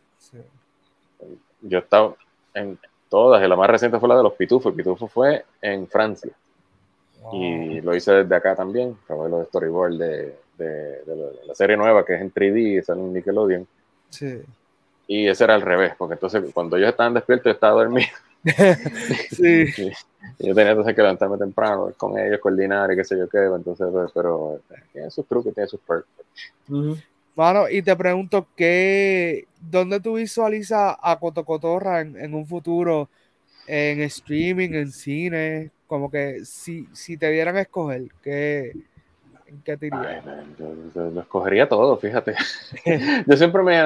[1.62, 2.18] yo he estado
[2.54, 2.80] en
[3.10, 4.72] todas, y la más reciente fue la de los pitufos.
[4.72, 6.32] El pitufo fue en Francia.
[7.34, 8.98] Y lo hice desde acá también.
[9.04, 11.02] Acabé lo de storyboard de, de,
[11.46, 13.68] la serie nueva que es en 3D, sale en Nickelodeon.
[14.10, 14.42] Sí.
[15.08, 18.10] Y ese era al revés, porque entonces cuando ellos estaban despiertos, yo estaba dormido.
[19.32, 19.66] sí.
[20.40, 23.40] yo tenía entonces que levantarme temprano con ellos, coordinar y qué sé yo qué.
[23.40, 24.60] Entonces, pues, pero
[24.94, 26.08] tiene sus trucos, tiene sus perks.
[27.40, 33.08] Bueno, y te pregunto, ¿qué, ¿dónde tú visualizas a Cotocotorra en, en un futuro?
[33.66, 35.72] ¿En streaming, en cine?
[35.88, 38.74] Como que si, si te dieran a escoger, ¿qué,
[39.64, 40.22] qué te dirías?
[40.94, 42.36] yo, lo escogería todo, fíjate.
[43.26, 43.78] yo, siempre me,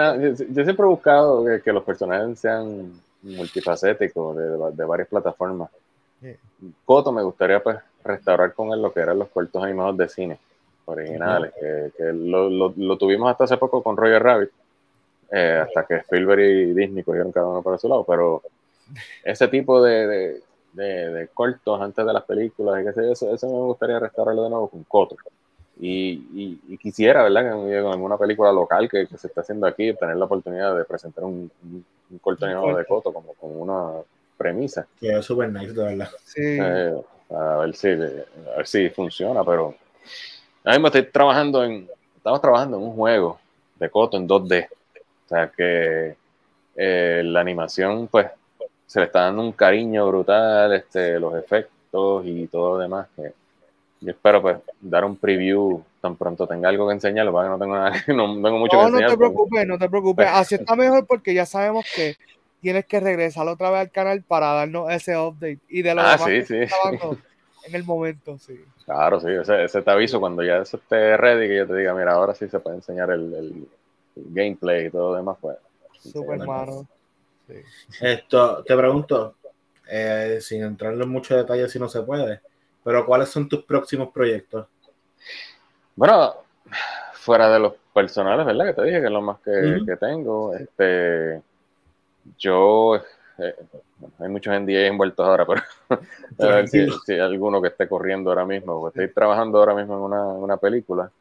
[0.49, 5.69] yo, siempre he buscado que, los personajes sean multifacéticos, de, de varias plataformas.
[6.85, 10.39] Coto me gustaría pues restaurar con él lo que eran los cortos animados de cine
[10.85, 11.53] originales,
[11.97, 14.49] que, lo, lo, tuvimos hasta hace poco con Roger Rabbit,
[15.31, 18.41] eh, hasta que Spielberg y Disney cogieron cada uno para su lado, pero
[19.23, 20.41] ese tipo de,
[20.73, 24.49] de, cortos antes de las películas, y qué sé eso, eso me gustaría restaurarlo de
[24.49, 25.15] nuevo con Coto.
[25.79, 27.65] Y, y, quisiera, ¿verdad?
[27.65, 31.23] Que en alguna película local que, se está haciendo aquí, tener la oportunidad de presentar
[31.23, 34.03] un, un, corto animado de Coto como, como una
[34.37, 34.85] premisa.
[34.99, 36.09] Que es súper nice, de verdad.
[36.25, 36.41] Sí.
[36.41, 36.93] Eh,
[37.31, 39.75] a ver si, a ver si funciona, pero
[40.63, 43.39] Ahora mismo estoy trabajando en, estamos trabajando en un juego
[43.79, 44.67] de Coto en 2D.
[44.69, 46.15] O sea que
[46.75, 48.27] eh, la animación, pues,
[48.87, 53.07] se le está dando un cariño brutal, este, los efectos y todo lo demás.
[53.15, 53.33] Que
[54.01, 57.59] yo espero, pues, dar un preview tan pronto tenga algo que enseñar, para que no
[57.59, 59.09] tengo, nada, no tengo mucho no, que enseñar.
[59.09, 60.27] No te preocupes, no te preocupes.
[60.31, 62.15] Así está mejor porque ya sabemos que
[62.61, 65.59] tienes que regresar otra vez al canal para darnos ese update.
[65.67, 66.59] Y de lo ah, sí, sí.
[67.63, 68.63] En el momento, sí.
[68.85, 72.13] Claro, sí, ese, te aviso cuando ya eso esté ready, que yo te diga, mira,
[72.13, 73.67] ahora sí se puede enseñar el,
[74.15, 75.57] gameplay y todo lo demás, pues.
[75.99, 76.85] Súper malo.
[77.47, 77.55] Sí.
[78.01, 79.35] Esto, te pregunto,
[79.89, 82.41] eh, sin entrar en muchos detalles si no se puede,
[82.83, 84.67] pero ¿cuáles son tus próximos proyectos?
[85.95, 86.35] Bueno,
[87.13, 88.65] fuera de los personales, ¿verdad?
[88.65, 90.53] Que te dije que es lo más que, que tengo.
[90.55, 91.41] Este,
[92.37, 93.01] yo
[93.37, 93.55] eh,
[94.19, 95.61] hay muchos NDA envueltos ahora, pero
[96.39, 98.87] a ver si, hay alguno que esté corriendo ahora mismo.
[98.87, 101.11] Estoy trabajando ahora mismo en una, una película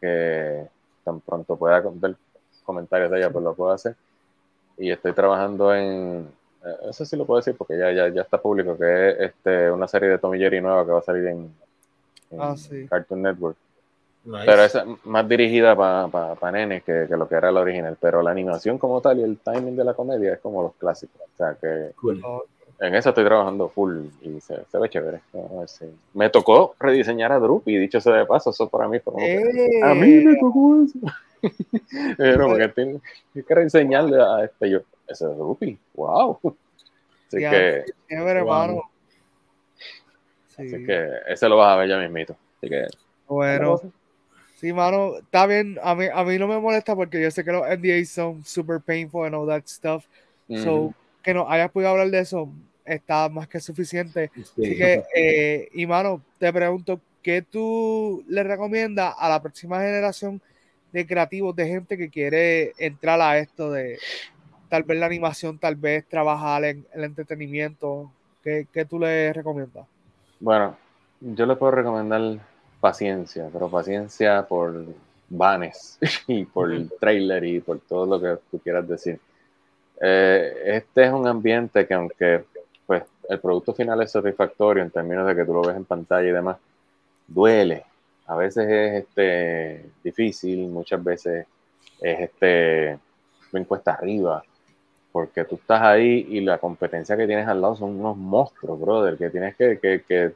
[0.00, 0.66] que
[1.04, 2.16] tan pronto pueda ver
[2.64, 3.96] comentarios de ella, pues lo puedo hacer.
[4.78, 6.28] Y estoy trabajando en,
[6.64, 9.70] eh, eso sí lo puedo decir porque ya, ya, ya está público, que es este,
[9.70, 11.54] una serie de Tommy Jerry nueva que va a salir en,
[12.38, 12.54] ah,
[12.88, 13.56] Cartoon Network.
[14.24, 17.96] Pero es más dirigida para pa, nenes que, que, lo que era la original.
[18.00, 21.20] Pero la animación como tal y el timing de la comedia es como los clásicos.
[21.20, 21.92] O sea que
[22.82, 25.20] en eso estoy trabajando full y se, se ve chévere.
[26.14, 29.94] Me tocó rediseñar a Droopy, dicho sea de paso, eso para mí fue como A
[29.94, 30.98] mí me tocó eso.
[32.16, 33.00] Pero porque tengo
[33.34, 34.80] que rediseñarle a este yo.
[35.06, 36.38] Ese es Droopy, wow.
[37.28, 37.84] Así que.
[40.58, 42.36] Así que ese lo vas a ver ya mismito.
[42.58, 42.86] Así que.
[43.26, 43.80] Bueno.
[44.62, 45.76] Sí, mano, está bien.
[45.82, 48.80] A mí, a mí no me molesta porque yo sé que los NDAs son super
[48.80, 50.04] painful and all that stuff.
[50.54, 52.48] So, que no hayas podido hablar de eso
[52.84, 54.30] está más que suficiente.
[54.40, 60.40] Así que, eh, y mano, te pregunto, ¿qué tú le recomiendas a la próxima generación
[60.92, 63.98] de creativos, de gente que quiere entrar a esto de
[64.68, 68.12] tal vez la animación, tal vez trabajar en el entretenimiento?
[68.44, 69.88] ¿Qué, qué tú le recomiendas?
[70.38, 70.76] Bueno,
[71.20, 72.51] yo le puedo recomendar
[72.82, 74.84] paciencia, pero paciencia por
[75.28, 79.20] vanes y por el trailer y por todo lo que tú quieras decir.
[80.00, 82.44] Eh, este es un ambiente que aunque
[82.84, 86.28] pues el producto final es satisfactorio en términos de que tú lo ves en pantalla
[86.28, 86.56] y demás,
[87.28, 87.84] duele.
[88.26, 91.46] A veces es este, difícil, muchas veces
[92.00, 92.98] es este,
[93.52, 94.42] bien cuesta arriba,
[95.12, 99.16] porque tú estás ahí y la competencia que tienes al lado son unos monstruos, brother,
[99.16, 100.32] que tienes que, que, que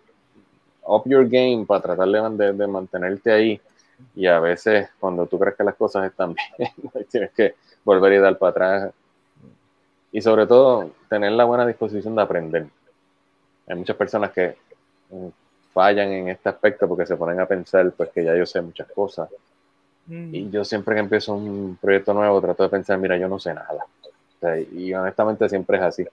[0.87, 3.61] up your game para tratar de, de, mantenerte ahí.
[4.15, 6.71] Y a veces, cuando tú crees que las cosas están bien,
[7.11, 8.95] tienes que volver y dar para atrás.
[10.13, 12.67] Y sobre todo, tener la buena disposición de aprender.
[13.67, 14.57] Hay muchas personas que
[15.11, 15.29] mm,
[15.73, 18.89] fallan en este aspecto porque se ponen a pensar pues que ya yo sé muchas
[18.93, 19.29] cosas.
[20.07, 20.35] Mm.
[20.35, 23.53] Y yo siempre que empiezo un proyecto nuevo trato de pensar, mira, yo no sé
[23.53, 23.87] nada.
[24.73, 26.07] y honestamente siempre es así.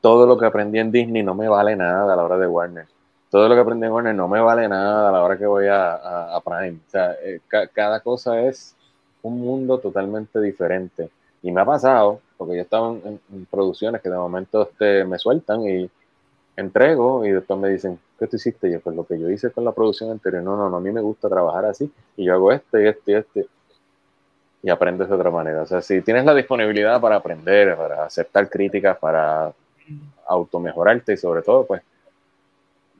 [0.00, 2.86] Todo lo que aprendí en Disney no me vale nada a la hora de Warner
[3.30, 5.66] todo lo que aprendí en Warner no me vale nada a la hora que voy
[5.66, 6.78] a, a, Prime.
[6.86, 7.40] O sea, eh,
[7.72, 8.74] cada cosa es
[9.22, 11.10] un mundo totalmente diferente.
[11.42, 13.20] Y me ha pasado, porque yo estaba en,
[13.50, 15.90] producciones que de momento este, me sueltan y
[16.56, 18.68] entrego y después me dicen, ¿qué tú hiciste?
[18.68, 20.80] Y yo, pues lo que yo hice con la producción anterior, no, no, no, a
[20.80, 23.46] mí me gusta trabajar así y yo hago este y este y este.
[24.60, 25.62] Y aprendes de otra manera.
[25.62, 29.52] O sea, si tienes la disponibilidad para aprender, para aceptar críticas, para
[30.26, 31.80] automejorarte y sobre todo, pues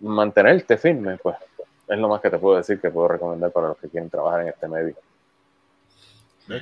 [0.01, 1.37] mantenerte firme, pues
[1.89, 4.43] es lo más que te puedo decir que puedo recomendar para los que quieren trabajar
[4.43, 4.95] en este medio.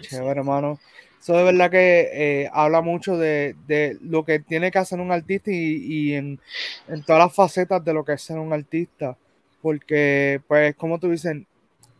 [0.00, 0.78] Chévere, hermano.
[1.20, 5.10] Eso de verdad que eh, habla mucho de, de, lo que tiene que hacer un
[5.10, 6.38] artista y, y en,
[6.86, 9.16] en, todas las facetas de lo que es ser un artista.
[9.60, 11.36] Porque, pues, como tú dices,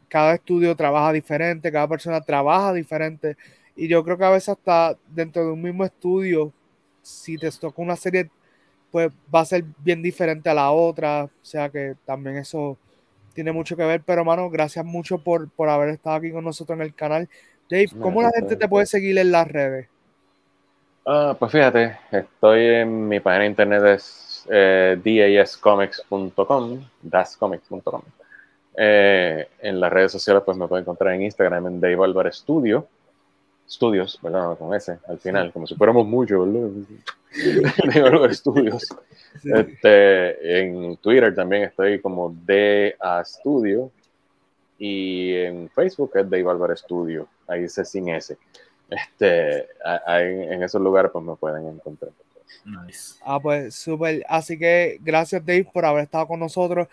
[0.09, 3.37] cada estudio trabaja diferente, cada persona trabaja diferente.
[3.75, 6.53] Y yo creo que a veces hasta dentro de un mismo estudio,
[7.03, 8.31] si te toca una serie
[8.91, 11.25] pues va a ser bien diferente a la otra.
[11.25, 12.77] O sea que también eso
[13.35, 14.03] tiene mucho que ver.
[14.05, 17.29] Pero, mano, gracias mucho por, por haber estado aquí con nosotros en el canal.
[17.71, 19.89] Dave, ¿cómo la gente te puede seguir en las redes?
[21.05, 24.97] Ah, pues fíjate, estoy en mi página de internet es eh,
[25.39, 28.03] dascomics.com, dascomics.com.
[28.77, 32.89] Eh, en las redes sociales pues me pueden encontrar en Instagram en Dave Álvarez Studio,
[33.69, 34.57] Studios, ¿verdad?
[34.59, 36.71] Con ese al final, como si fuéramos mucho, ¿verdad?
[38.29, 38.87] de Studios.
[39.45, 43.91] Este, en Twitter también estoy como DA Studio
[44.79, 48.37] y en Facebook es Dave Álvarez Studio, ahí dice sin S.
[48.89, 49.67] Este,
[50.09, 52.13] en esos lugares pues me pueden encontrar.
[52.65, 53.17] Nice.
[53.23, 54.25] Ah, pues súper.
[54.29, 56.89] Así que gracias Dave por haber estado con nosotros.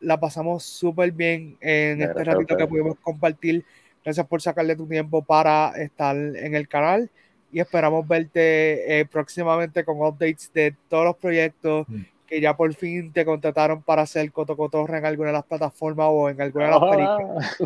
[0.00, 3.64] La, pasamos súper bien en este ratito que pudimos compartir.
[4.04, 7.10] Gracias por sacarle tu tiempo para estar en el canal
[7.52, 12.02] y esperamos verte eh, próximamente con updates de todos los proyectos mm.
[12.26, 16.28] que ya por fin te contrataron para hacer Cotocotorra en alguna de las plataformas o
[16.28, 17.56] en alguna de las películas.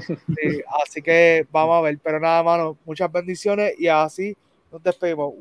[0.83, 4.37] así que vamos a ver, pero nada, mano, muchas bendiciones y así
[4.71, 5.33] nos despedimos.